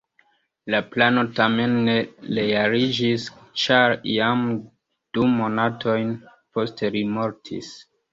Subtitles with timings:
[0.73, 1.93] La plano tamen ne
[2.37, 3.25] realiĝis,
[3.63, 4.41] ĉar jam
[5.19, 6.09] du monatojn
[6.59, 7.71] poste li mortis.